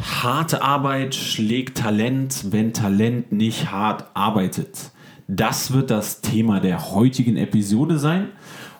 [0.00, 4.90] Harte Arbeit schlägt Talent, wenn Talent nicht hart arbeitet.
[5.26, 8.28] Das wird das Thema der heutigen Episode sein.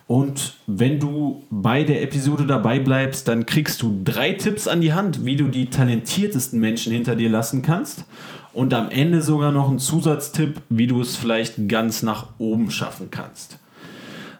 [0.07, 4.95] Und wenn du bei der Episode dabei bleibst, dann kriegst du drei Tipps an die
[4.95, 8.05] Hand, wie du die talentiertesten Menschen hinter dir lassen kannst.
[8.55, 13.11] Und am Ende sogar noch einen Zusatztipp, wie du es vielleicht ganz nach oben schaffen
[13.11, 13.59] kannst.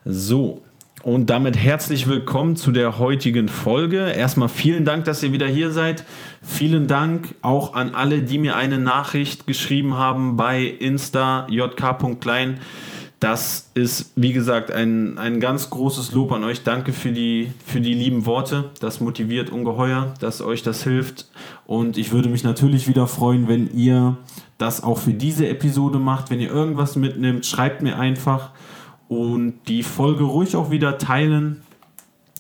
[0.07, 0.63] So,
[1.03, 4.11] und damit herzlich willkommen zu der heutigen Folge.
[4.11, 6.05] Erstmal vielen Dank, dass ihr wieder hier seid.
[6.43, 12.61] Vielen Dank auch an alle, die mir eine Nachricht geschrieben haben bei Insta jk.klein.
[13.21, 16.63] Das ist, wie gesagt, ein, ein ganz großes Lob an euch.
[16.63, 18.71] Danke für die, für die lieben Worte.
[18.81, 21.29] Das motiviert ungeheuer, dass euch das hilft.
[21.67, 24.17] Und ich würde mich natürlich wieder freuen, wenn ihr
[24.57, 26.31] das auch für diese Episode macht.
[26.31, 28.51] Wenn ihr irgendwas mitnimmt, schreibt mir einfach
[29.09, 31.63] und die Folge ruhig auch wieder teilen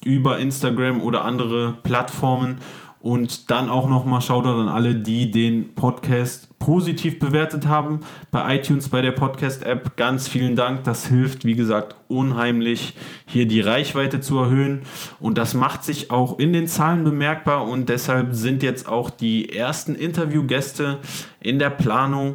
[0.04, 2.58] über Instagram oder andere Plattformen
[3.00, 8.88] und dann auch nochmal Shoutout an alle, die den Podcast positiv bewertet haben bei iTunes,
[8.88, 9.96] bei der Podcast-App.
[9.96, 10.82] Ganz vielen Dank.
[10.84, 12.94] Das hilft, wie gesagt, unheimlich,
[13.26, 14.82] hier die Reichweite zu erhöhen.
[15.20, 17.64] Und das macht sich auch in den Zahlen bemerkbar.
[17.68, 20.98] Und deshalb sind jetzt auch die ersten Interviewgäste
[21.40, 22.34] in der Planung,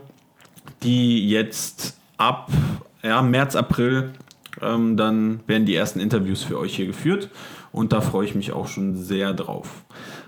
[0.81, 2.50] die jetzt ab
[3.04, 4.12] ja, März, April
[4.62, 7.30] ähm, dann werden die ersten Interviews für euch hier geführt
[7.72, 9.84] und da freue ich mich auch schon sehr drauf.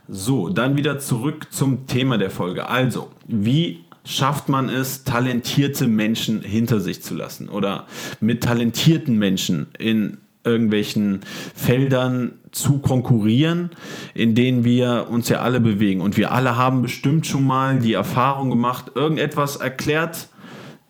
[0.08, 2.68] So, dann wieder zurück zum Thema der Folge.
[2.70, 7.88] Also, wie schafft man es, talentierte Menschen hinter sich zu lassen oder
[8.20, 11.22] mit talentierten Menschen in irgendwelchen
[11.56, 13.72] Feldern zu konkurrieren,
[14.14, 16.02] in denen wir uns ja alle bewegen.
[16.02, 20.30] Und wir alle haben bestimmt schon mal die Erfahrung gemacht, irgendetwas erklärt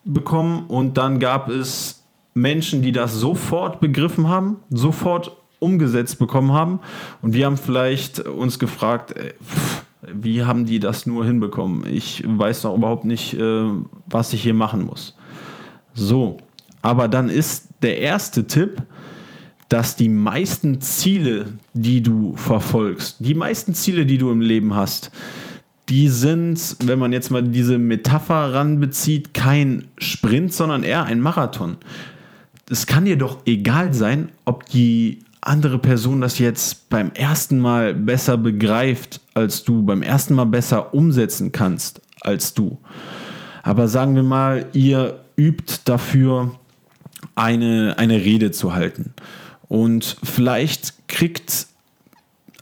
[0.05, 2.03] bekommen und dann gab es
[2.33, 6.79] Menschen, die das sofort begriffen haben, sofort umgesetzt bekommen haben.
[7.21, 11.85] Und wir haben vielleicht uns gefragt, ey, pff, wie haben die das nur hinbekommen?
[11.87, 13.65] Ich weiß noch überhaupt nicht, äh,
[14.05, 15.15] was ich hier machen muss.
[15.93, 16.37] So,
[16.81, 18.83] aber dann ist der erste Tipp,
[19.69, 25.11] dass die meisten Ziele, die du verfolgst, die meisten Ziele, die du im Leben hast,
[25.89, 31.77] die sind, wenn man jetzt mal diese Metapher ranbezieht, kein Sprint, sondern eher ein Marathon
[32.69, 37.93] es kann dir doch egal sein, ob die andere Person das jetzt beim ersten Mal
[37.93, 42.79] besser begreift als du, beim ersten Mal besser umsetzen kannst als du.
[43.61, 46.55] Aber sagen wir mal, ihr übt dafür
[47.35, 49.13] eine, eine Rede zu halten.
[49.67, 51.67] Und vielleicht kriegt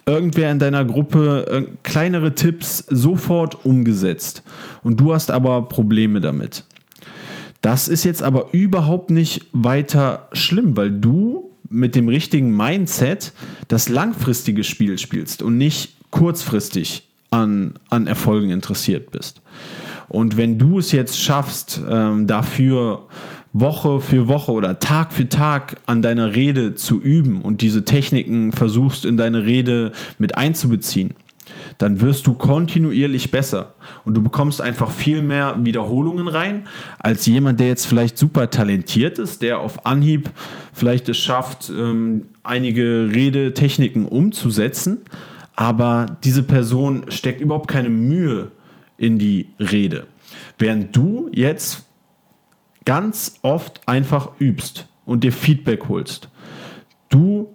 [0.05, 4.43] irgendwer in deiner Gruppe kleinere Tipps sofort umgesetzt.
[4.83, 6.65] Und du hast aber Probleme damit.
[7.61, 13.31] Das ist jetzt aber überhaupt nicht weiter schlimm, weil du mit dem richtigen Mindset
[13.69, 19.41] das langfristige Spiel spielst und nicht kurzfristig an, an Erfolgen interessiert bist.
[20.09, 23.07] Und wenn du es jetzt schaffst, ähm, dafür
[23.53, 28.51] Woche für Woche oder Tag für Tag an deiner Rede zu üben und diese Techniken
[28.51, 31.11] versuchst in deine Rede mit einzubeziehen,
[31.77, 33.75] dann wirst du kontinuierlich besser
[34.05, 39.19] und du bekommst einfach viel mehr Wiederholungen rein als jemand, der jetzt vielleicht super talentiert
[39.19, 40.31] ist, der auf Anhieb
[40.73, 45.01] vielleicht es schafft, ähm, einige Redetechniken umzusetzen,
[45.55, 48.51] aber diese Person steckt überhaupt keine Mühe
[48.97, 50.07] in die Rede.
[50.57, 51.85] Während du jetzt
[52.85, 56.29] ganz oft einfach übst und dir Feedback holst.
[57.09, 57.53] Du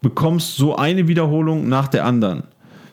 [0.00, 2.44] bekommst so eine Wiederholung nach der anderen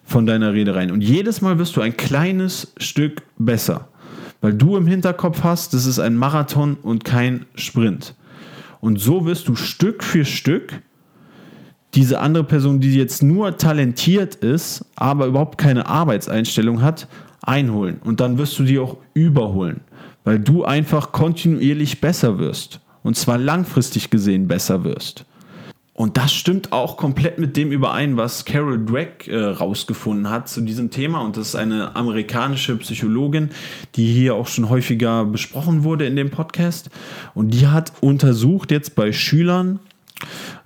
[0.03, 0.91] von deiner Rede rein.
[0.91, 3.88] Und jedes Mal wirst du ein kleines Stück besser,
[4.41, 8.15] weil du im Hinterkopf hast, das ist ein Marathon und kein Sprint.
[8.81, 10.81] Und so wirst du Stück für Stück
[11.95, 17.07] diese andere Person, die jetzt nur talentiert ist, aber überhaupt keine Arbeitseinstellung hat,
[17.41, 17.99] einholen.
[18.03, 19.81] Und dann wirst du die auch überholen,
[20.25, 22.81] weil du einfach kontinuierlich besser wirst.
[23.03, 25.25] Und zwar langfristig gesehen besser wirst.
[25.94, 30.59] Und das stimmt auch komplett mit dem überein, was Carol Dweck äh, rausgefunden hat zu
[30.59, 31.22] diesem Thema.
[31.22, 33.51] Und das ist eine amerikanische Psychologin,
[33.95, 36.89] die hier auch schon häufiger besprochen wurde in dem Podcast.
[37.33, 39.80] Und die hat untersucht jetzt bei Schülern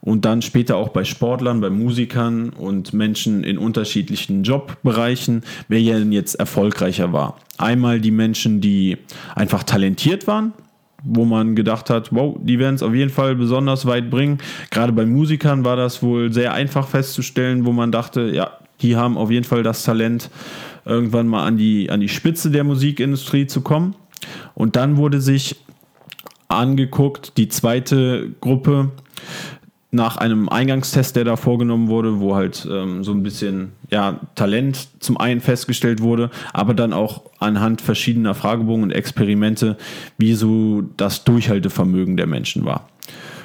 [0.01, 6.11] und dann später auch bei Sportlern, bei Musikern und Menschen in unterschiedlichen Jobbereichen, wer denn
[6.11, 7.37] jetzt erfolgreicher war.
[7.57, 8.97] Einmal die Menschen, die
[9.35, 10.53] einfach talentiert waren,
[11.03, 14.39] wo man gedacht hat, wow, die werden es auf jeden Fall besonders weit bringen.
[14.69, 19.17] Gerade bei Musikern war das wohl sehr einfach festzustellen, wo man dachte, ja, die haben
[19.17, 20.29] auf jeden Fall das Talent,
[20.85, 23.95] irgendwann mal an die, an die Spitze der Musikindustrie zu kommen.
[24.53, 25.57] Und dann wurde sich
[26.49, 28.91] angeguckt, die zweite Gruppe,
[29.91, 34.87] nach einem Eingangstest, der da vorgenommen wurde, wo halt ähm, so ein bisschen ja, Talent
[34.99, 39.77] zum einen festgestellt wurde, aber dann auch anhand verschiedener Fragebogen und Experimente,
[40.17, 42.87] wie so das Durchhaltevermögen der Menschen war.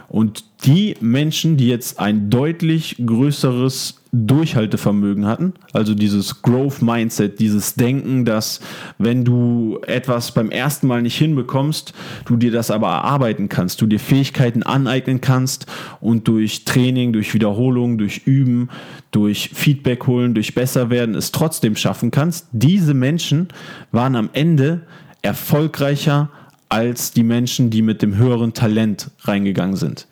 [0.08, 7.74] Und die Menschen, die jetzt ein deutlich größeres Durchhaltevermögen hatten, also dieses Growth Mindset, dieses
[7.74, 8.60] Denken, dass
[8.96, 11.92] wenn du etwas beim ersten Mal nicht hinbekommst,
[12.24, 15.66] du dir das aber erarbeiten kannst, du dir Fähigkeiten aneignen kannst
[16.00, 18.70] und durch Training, durch Wiederholung, durch Üben,
[19.10, 22.46] durch Feedback holen, durch besser werden es trotzdem schaffen kannst.
[22.52, 23.48] Diese Menschen
[23.90, 24.82] waren am Ende
[25.22, 26.30] erfolgreicher
[26.68, 30.06] als die Menschen, die mit dem höheren Talent reingegangen sind.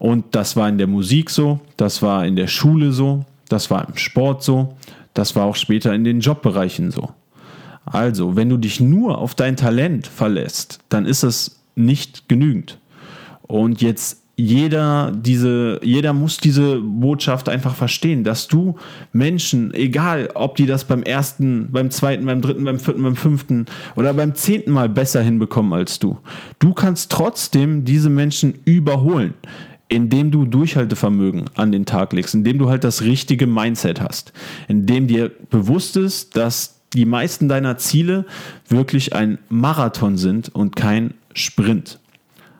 [0.00, 3.86] Und das war in der Musik so, das war in der Schule so, das war
[3.86, 4.74] im Sport so,
[5.12, 7.10] das war auch später in den Jobbereichen so.
[7.84, 12.78] Also, wenn du dich nur auf dein Talent verlässt, dann ist es nicht genügend.
[13.42, 18.76] Und jetzt jeder diese, jeder muss diese Botschaft einfach verstehen, dass du
[19.12, 23.66] Menschen, egal ob die das beim ersten, beim zweiten, beim dritten, beim vierten, beim fünften
[23.96, 26.16] oder beim zehnten Mal besser hinbekommen als du,
[26.58, 29.34] du kannst trotzdem diese Menschen überholen,
[29.90, 34.32] indem du Durchhaltevermögen an den Tag legst, indem du halt das richtige Mindset hast,
[34.68, 38.24] indem dir bewusst ist, dass die meisten deiner Ziele
[38.68, 41.98] wirklich ein Marathon sind und kein Sprint.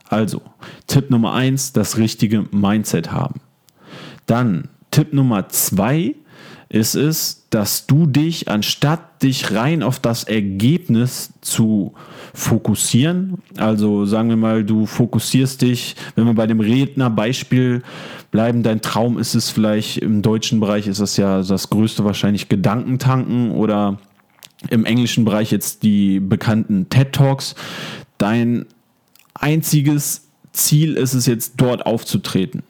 [0.08, 0.42] Also,
[0.88, 3.40] Tipp Nummer eins, das richtige Mindset haben.
[4.26, 6.16] Dann Tipp Nummer zwei
[6.70, 11.94] ist es, dass du dich, anstatt dich rein auf das Ergebnis zu
[12.32, 17.82] fokussieren, also sagen wir mal, du fokussierst dich, wenn wir bei dem Rednerbeispiel
[18.30, 22.48] bleiben, dein Traum ist es vielleicht, im deutschen Bereich ist das ja das größte wahrscheinlich
[22.48, 23.98] Gedankentanken oder
[24.68, 27.56] im englischen Bereich jetzt die bekannten TED Talks.
[28.16, 28.66] Dein
[29.34, 32.62] einziges Ziel ist es jetzt dort aufzutreten.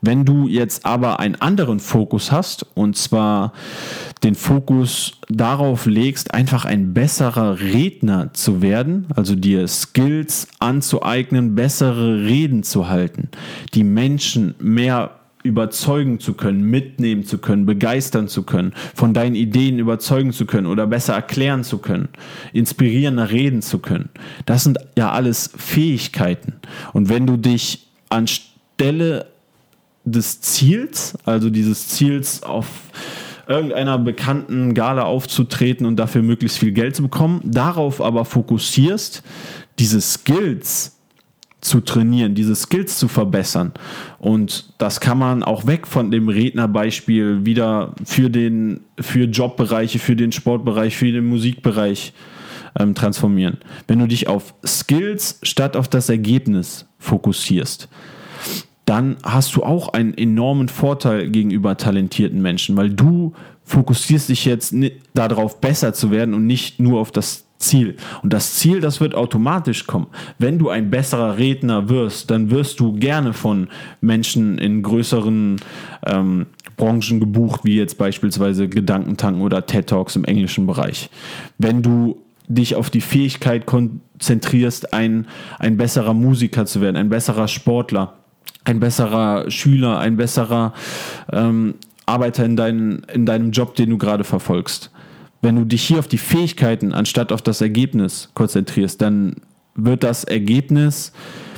[0.00, 3.52] Wenn du jetzt aber einen anderen Fokus hast, und zwar
[4.22, 12.24] den Fokus darauf legst, einfach ein besserer Redner zu werden, also dir Skills anzueignen, bessere
[12.24, 13.28] Reden zu halten,
[13.74, 15.10] die Menschen mehr
[15.44, 20.66] überzeugen zu können, mitnehmen zu können, begeistern zu können, von deinen Ideen überzeugen zu können
[20.66, 22.08] oder besser erklären zu können,
[22.54, 24.08] inspirierender reden zu können.
[24.46, 26.54] Das sind ja alles Fähigkeiten.
[26.94, 29.26] Und wenn du dich anstelle
[30.04, 32.66] des Ziels, also dieses Ziels auf
[33.46, 39.22] irgendeiner bekannten Gala aufzutreten und dafür möglichst viel Geld zu bekommen, darauf aber fokussierst,
[39.78, 40.98] diese Skills
[41.60, 43.72] zu trainieren, diese Skills zu verbessern.
[44.18, 50.14] Und das kann man auch weg von dem Rednerbeispiel wieder für den, für Jobbereiche, für
[50.14, 52.12] den Sportbereich, für den Musikbereich
[52.78, 53.58] ähm, transformieren.
[53.86, 57.88] Wenn du dich auf Skills statt auf das Ergebnis fokussierst,
[58.84, 63.32] dann hast du auch einen enormen Vorteil gegenüber talentierten Menschen, weil du
[63.64, 64.74] fokussierst dich jetzt
[65.14, 67.96] darauf, besser zu werden und nicht nur auf das Ziel.
[68.22, 70.08] Und das Ziel, das wird automatisch kommen.
[70.38, 73.68] Wenn du ein besserer Redner wirst, dann wirst du gerne von
[74.00, 75.56] Menschen in größeren
[76.06, 76.46] ähm,
[76.76, 81.08] Branchen gebucht, wie jetzt beispielsweise Gedankentanken oder TED Talks im englischen Bereich.
[81.56, 85.26] Wenn du dich auf die Fähigkeit konzentrierst, ein,
[85.58, 88.18] ein besserer Musiker zu werden, ein besserer Sportler,
[88.64, 90.72] ein besserer Schüler, ein besserer
[91.32, 91.74] ähm,
[92.06, 94.90] Arbeiter in, dein, in deinem Job, den du gerade verfolgst
[95.44, 99.36] wenn du dich hier auf die Fähigkeiten anstatt auf das Ergebnis konzentrierst, dann
[99.76, 101.12] wird das Ergebnis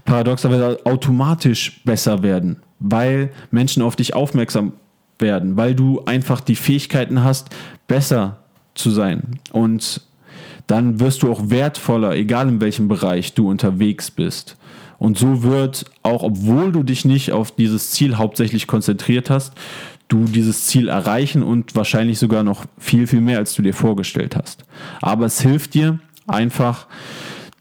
[0.04, 4.72] paradoxerweise automatisch besser werden, weil Menschen auf dich aufmerksam
[5.18, 7.48] werden, weil du einfach die Fähigkeiten hast,
[7.88, 8.38] besser
[8.74, 9.38] zu sein.
[9.52, 10.02] Und
[10.66, 14.56] dann wirst du auch wertvoller, egal in welchem Bereich du unterwegs bist.
[14.98, 19.52] Und so wird, auch obwohl du dich nicht auf dieses Ziel hauptsächlich konzentriert hast,
[20.08, 24.36] du dieses Ziel erreichen und wahrscheinlich sogar noch viel, viel mehr, als du dir vorgestellt
[24.36, 24.64] hast.
[25.02, 26.86] Aber es hilft dir einfach,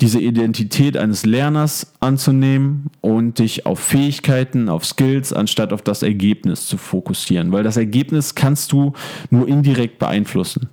[0.01, 6.67] diese Identität eines Lerners anzunehmen und dich auf Fähigkeiten, auf Skills, anstatt auf das Ergebnis
[6.67, 7.51] zu fokussieren.
[7.53, 8.93] Weil das Ergebnis kannst du
[9.29, 10.69] nur indirekt beeinflussen.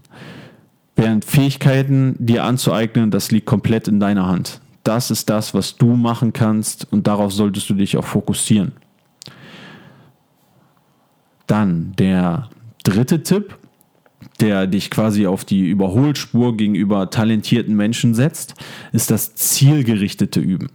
[0.97, 4.61] Während Fähigkeiten dir anzueignen, das liegt komplett in deiner Hand.
[4.85, 8.73] Das ist das, was du machen kannst und darauf solltest du dich auch fokussieren.
[11.47, 12.49] Dann der
[12.83, 13.59] dritte Tipp,
[14.41, 18.55] der dich quasi auf die Überholspur gegenüber talentierten Menschen setzt,
[18.93, 20.71] ist das zielgerichtete Üben.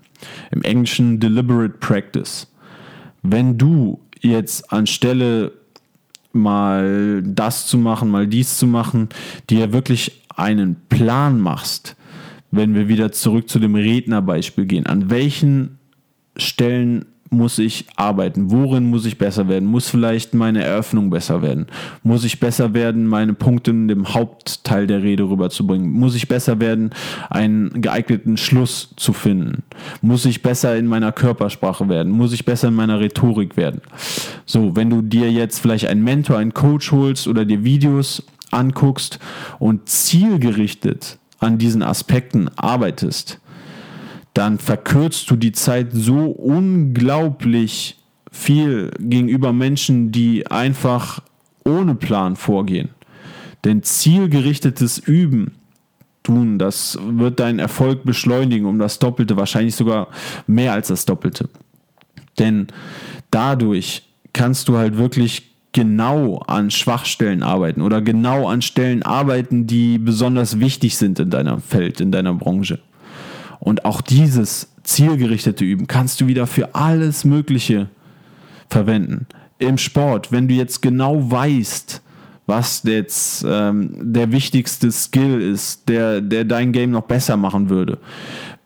[0.52, 2.48] Im Englischen Deliberate Practice.
[3.24, 5.52] Wenn du jetzt anstelle
[6.32, 9.10] mal das zu machen, mal dies zu machen,
[9.50, 11.96] dir wirklich einen Plan machst,
[12.52, 15.80] wenn wir wieder zurück zu dem Rednerbeispiel gehen, an welchen
[16.38, 18.52] Stellen muss ich arbeiten?
[18.52, 19.68] Worin muss ich besser werden?
[19.68, 21.68] Muss vielleicht meine Eröffnung besser werden?
[22.04, 25.90] Muss ich besser werden, meine Punkte in dem Hauptteil der Rede rüberzubringen?
[25.90, 26.92] Muss ich besser werden,
[27.30, 29.64] einen geeigneten Schluss zu finden?
[30.02, 32.12] Muss ich besser in meiner Körpersprache werden?
[32.12, 33.82] Muss ich besser in meiner Rhetorik werden?
[34.46, 39.20] So, wenn du dir jetzt vielleicht einen Mentor, einen Coach holst oder dir Videos anguckst
[39.60, 43.40] und zielgerichtet an diesen Aspekten arbeitest,
[44.34, 47.98] dann verkürzt du die Zeit so unglaublich
[48.32, 51.22] viel gegenüber Menschen, die einfach
[51.64, 52.90] ohne Plan vorgehen.
[53.66, 55.56] Denn zielgerichtetes Üben
[56.24, 60.10] tun, das wird deinen Erfolg beschleunigen um das Doppelte, wahrscheinlich sogar
[60.46, 61.50] mehr als das Doppelte.
[62.38, 62.68] Denn
[63.32, 64.04] dadurch
[64.34, 70.60] kannst du halt wirklich genau an Schwachstellen arbeiten oder genau an Stellen arbeiten, die besonders
[70.60, 72.80] wichtig sind in deinem Feld, in deiner Branche.
[73.60, 77.90] Und auch dieses zielgerichtete Üben kannst du wieder für alles Mögliche
[78.68, 79.28] verwenden.
[79.60, 82.02] Im Sport, wenn du jetzt genau weißt,
[82.48, 88.00] was jetzt ähm, der wichtigste Skill ist, der, der dein Game noch besser machen würde.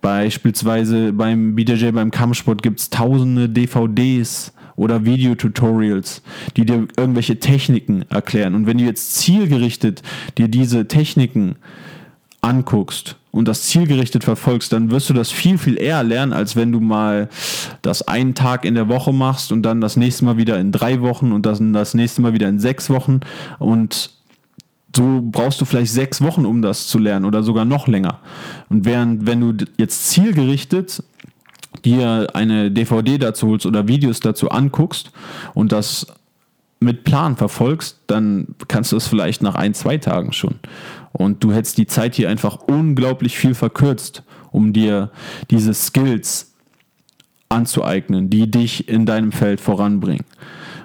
[0.01, 6.23] Beispielsweise beim BJJ, beim Kampfsport gibt es tausende DVDs oder Videotutorials,
[6.57, 8.55] die dir irgendwelche Techniken erklären.
[8.55, 10.01] Und wenn du jetzt zielgerichtet
[10.37, 11.55] dir diese Techniken
[12.41, 16.71] anguckst und das zielgerichtet verfolgst, dann wirst du das viel, viel eher lernen, als wenn
[16.71, 17.29] du mal
[17.83, 21.01] das einen Tag in der Woche machst und dann das nächste Mal wieder in drei
[21.01, 23.19] Wochen und dann das nächste Mal wieder in sechs Wochen.
[23.59, 24.09] Und
[24.95, 28.19] so brauchst du vielleicht sechs Wochen, um das zu lernen oder sogar noch länger.
[28.69, 31.03] Und während, wenn du jetzt zielgerichtet
[31.85, 35.11] dir eine DVD dazu holst oder Videos dazu anguckst
[35.53, 36.07] und das
[36.79, 40.55] mit Plan verfolgst, dann kannst du es vielleicht nach ein, zwei Tagen schon.
[41.13, 45.11] Und du hättest die Zeit hier einfach unglaublich viel verkürzt, um dir
[45.49, 46.53] diese Skills
[47.49, 50.25] anzueignen, die dich in deinem Feld voranbringen.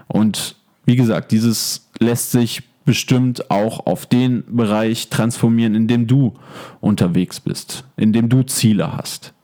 [0.07, 6.33] Und wie gesagt, dieses lässt sich bestimmt auch auf den Bereich transformieren, in dem du
[6.81, 9.35] unterwegs bist, in dem du Ziele hast.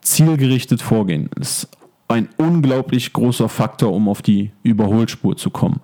[0.00, 1.68] Zielgerichtet vorgehen ist
[2.08, 5.80] ein unglaublich großer Faktor, um auf die Überholspur zu kommen.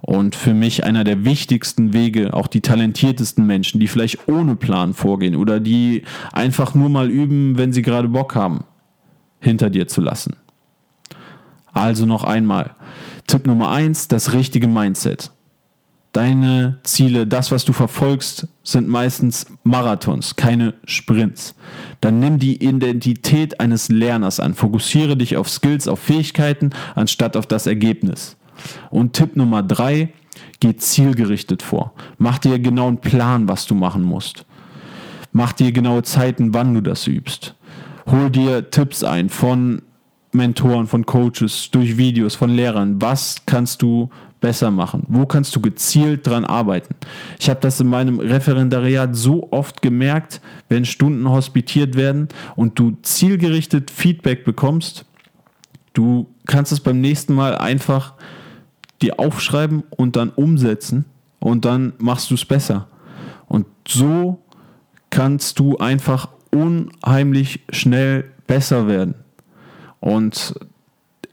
[0.00, 4.94] Und für mich einer der wichtigsten Wege, auch die talentiertesten Menschen, die vielleicht ohne Plan
[4.94, 8.64] vorgehen oder die einfach nur mal üben, wenn sie gerade Bock haben,
[9.40, 10.36] hinter dir zu lassen.
[11.72, 12.74] Also noch einmal.
[13.26, 15.30] Tipp Nummer eins: das richtige Mindset.
[16.12, 21.54] Deine Ziele, das, was du verfolgst, sind meistens Marathons, keine Sprints.
[22.00, 24.54] Dann nimm die Identität eines Lerners an.
[24.54, 28.36] Fokussiere dich auf Skills, auf Fähigkeiten, anstatt auf das Ergebnis.
[28.90, 30.12] Und Tipp Nummer drei,
[30.58, 31.92] geh zielgerichtet vor.
[32.18, 34.44] Mach dir genau einen Plan, was du machen musst.
[35.32, 37.54] Mach dir genaue Zeiten, wann du das übst.
[38.10, 39.82] Hol dir Tipps ein von
[40.32, 43.00] Mentoren, von Coaches, durch Videos, von Lehrern.
[43.00, 44.10] Was kannst du
[44.40, 45.04] besser machen?
[45.08, 46.94] Wo kannst du gezielt dran arbeiten?
[47.38, 52.96] Ich habe das in meinem Referendariat so oft gemerkt, wenn Stunden hospitiert werden und du
[53.02, 55.04] zielgerichtet Feedback bekommst,
[55.92, 58.14] du kannst es beim nächsten Mal einfach
[59.02, 61.04] die aufschreiben und dann umsetzen
[61.38, 62.88] und dann machst du es besser.
[63.46, 64.42] Und so
[65.10, 69.14] kannst du einfach unheimlich schnell besser werden.
[70.00, 70.54] Und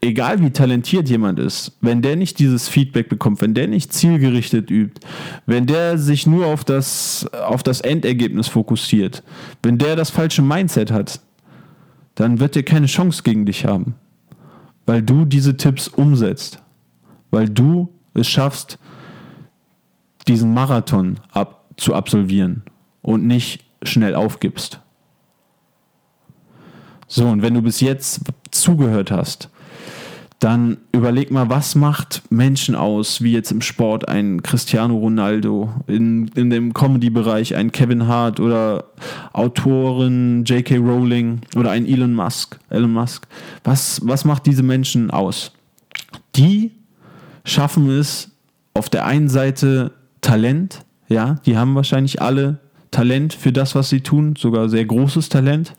[0.00, 4.70] egal wie talentiert jemand ist, wenn der nicht dieses Feedback bekommt, wenn der nicht zielgerichtet
[4.70, 5.00] übt,
[5.46, 9.22] wenn der sich nur auf das, auf das Endergebnis fokussiert,
[9.62, 11.20] wenn der das falsche Mindset hat,
[12.14, 13.94] dann wird er keine Chance gegen dich haben,
[14.86, 16.60] weil du diese Tipps umsetzt
[17.30, 18.78] weil du es schaffst,
[20.26, 22.62] diesen Marathon ab, zu absolvieren
[23.02, 24.80] und nicht schnell aufgibst.
[27.06, 29.50] So, und wenn du bis jetzt zugehört hast,
[30.38, 36.28] dann überleg mal, was macht Menschen aus, wie jetzt im Sport ein Cristiano Ronaldo, in,
[36.36, 38.84] in dem Comedy-Bereich ein Kevin Hart oder
[39.32, 40.76] Autorin J.K.
[40.76, 42.56] Rowling oder ein Elon Musk.
[42.70, 43.26] Elon Musk.
[43.64, 45.52] Was, was macht diese Menschen aus?
[46.36, 46.70] Die
[47.44, 48.30] schaffen es
[48.74, 49.90] auf der einen Seite
[50.20, 52.58] Talent, ja, die haben wahrscheinlich alle
[52.92, 55.74] Talent für das, was sie tun, sogar sehr großes Talent,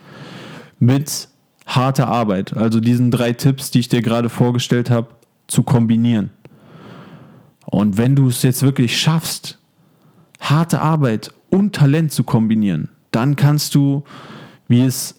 [0.79, 1.28] mit
[1.69, 5.07] harter Arbeit, also diesen drei Tipps, die ich dir gerade vorgestellt habe,
[5.47, 6.31] zu kombinieren.
[7.65, 9.59] Und wenn du es jetzt wirklich schaffst,
[10.39, 14.03] harte Arbeit und Talent zu kombinieren, dann kannst du,
[14.67, 15.15] wie es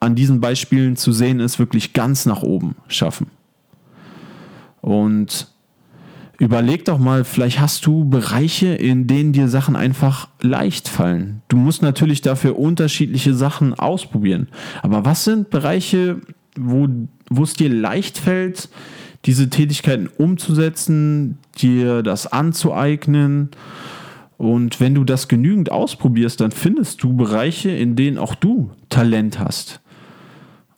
[0.00, 3.28] an diesen Beispielen zu sehen ist, wirklich ganz nach oben schaffen.
[4.80, 5.51] Und
[6.42, 11.40] Überleg doch mal, vielleicht hast du Bereiche, in denen dir Sachen einfach leicht fallen.
[11.46, 14.48] Du musst natürlich dafür unterschiedliche Sachen ausprobieren.
[14.82, 16.20] Aber was sind Bereiche,
[16.56, 16.88] wo,
[17.30, 18.70] wo es dir leicht fällt,
[19.24, 23.50] diese Tätigkeiten umzusetzen, dir das anzueignen.
[24.36, 29.38] Und wenn du das genügend ausprobierst, dann findest du Bereiche, in denen auch du Talent
[29.38, 29.80] hast.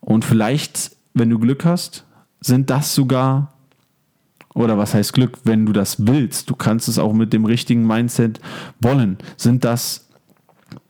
[0.02, 2.04] Und vielleicht, wenn du Glück hast,
[2.42, 3.53] sind das sogar,
[4.54, 7.86] oder was heißt Glück, wenn du das willst, du kannst es auch mit dem richtigen
[7.86, 8.40] Mindset
[8.80, 10.08] wollen, sind das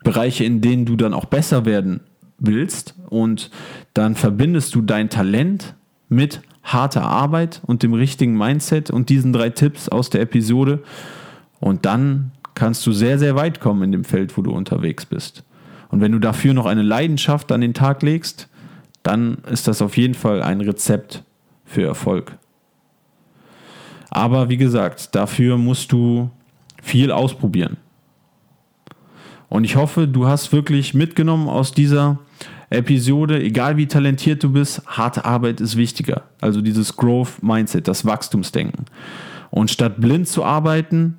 [0.04, 2.00] Bereiche, in denen du dann auch besser werden
[2.38, 3.50] willst und
[3.94, 5.75] dann verbindest du dein Talent
[6.09, 10.83] mit harter Arbeit und dem richtigen Mindset und diesen drei Tipps aus der Episode
[11.61, 15.44] und dann kannst du sehr, sehr weit kommen in dem Feld, wo du unterwegs bist.
[15.88, 18.49] Und wenn du dafür noch eine Leidenschaft an den Tag legst,
[19.02, 21.25] dann ist das auf jeden Fall ein Rezept
[21.64, 22.37] für Erfolg.
[24.14, 26.30] Aber wie gesagt, dafür musst du
[26.80, 27.76] viel ausprobieren.
[29.49, 32.21] Und ich hoffe, du hast wirklich mitgenommen aus dieser
[32.71, 36.23] Episode, egal wie talentiert du bist, harte Arbeit ist wichtiger.
[36.40, 38.85] Also dieses Growth Mindset, das Wachstumsdenken.
[39.50, 41.18] Und statt blind zu arbeiten,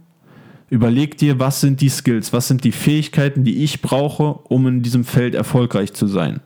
[0.70, 4.84] überleg dir, was sind die Skills, was sind die Fähigkeiten, die ich brauche, um in
[4.84, 6.40] diesem Feld erfolgreich zu sein.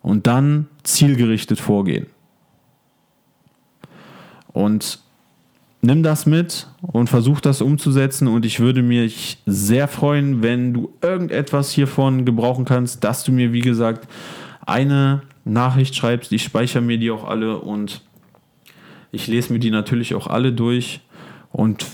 [0.00, 2.06] Und dann zielgerichtet vorgehen.
[4.52, 5.03] Und
[5.84, 8.26] nimm das mit und versuch das umzusetzen.
[8.28, 13.52] Und ich würde mich sehr freuen, wenn du irgendetwas hiervon gebrauchen kannst, dass du mir,
[13.52, 14.08] wie gesagt,
[14.66, 16.32] eine Nachricht schreibst.
[16.32, 18.02] Ich speichere mir die auch alle und
[19.12, 21.00] ich lese mir die natürlich auch alle durch.
[21.52, 21.86] Und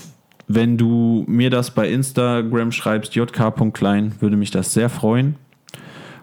[0.47, 5.35] wenn du mir das bei Instagram schreibst, jk.klein, würde mich das sehr freuen.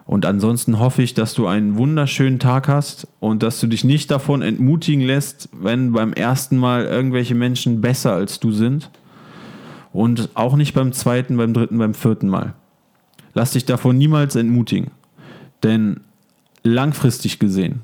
[0.09, 4.09] Und ansonsten hoffe ich, dass du einen wunderschönen Tag hast und dass du dich nicht
[4.09, 8.89] davon entmutigen lässt, wenn beim ersten Mal irgendwelche Menschen besser als du sind.
[9.93, 12.55] Und auch nicht beim zweiten, beim dritten, beim vierten Mal.
[13.35, 14.89] Lass dich davon niemals entmutigen.
[15.61, 15.99] Denn
[16.63, 17.81] langfristig gesehen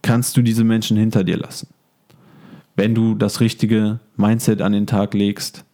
[0.00, 1.66] kannst du diese Menschen hinter dir lassen.
[2.76, 5.64] Wenn du das richtige Mindset an den Tag legst,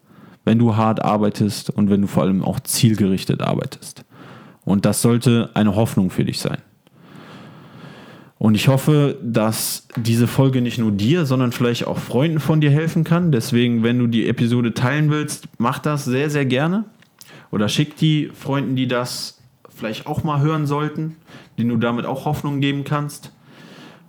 [0.46, 4.06] wenn du hart arbeitest und wenn du vor allem auch zielgerichtet arbeitest.
[4.68, 6.58] Und das sollte eine Hoffnung für dich sein.
[8.36, 12.70] Und ich hoffe, dass diese Folge nicht nur dir, sondern vielleicht auch Freunden von dir
[12.70, 13.32] helfen kann.
[13.32, 16.84] Deswegen, wenn du die Episode teilen willst, mach das sehr, sehr gerne.
[17.50, 19.38] Oder schick die Freunden, die das
[19.74, 21.16] vielleicht auch mal hören sollten,
[21.56, 23.32] denen du damit auch Hoffnung geben kannst.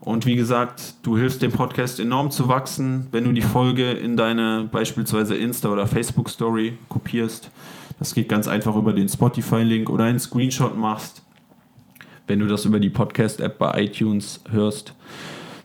[0.02, 4.18] Und wie gesagt, du hilfst dem Podcast enorm zu wachsen, wenn du die Folge in
[4.18, 7.50] deine beispielsweise Insta- oder Facebook-Story kopierst.
[8.00, 11.24] Das geht ganz einfach über den Spotify-Link oder einen Screenshot machst,
[12.28, 14.94] wenn du das über die Podcast-App bei iTunes hörst.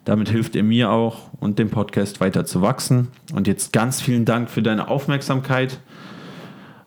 [0.05, 3.09] Damit hilft ihr mir auch und dem Podcast weiter zu wachsen.
[3.33, 5.79] Und jetzt ganz vielen Dank für deine Aufmerksamkeit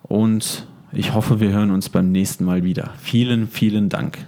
[0.04, 2.92] und ich hoffe, wir hören uns beim nächsten Mal wieder.
[2.98, 4.28] Vielen, vielen Dank.